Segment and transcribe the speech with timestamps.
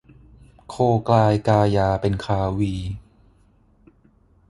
[0.69, 0.75] โค
[1.09, 2.73] กลายกายาเป็นคาวี